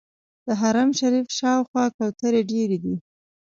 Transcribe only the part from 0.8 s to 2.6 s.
شریف شاوخوا کوترې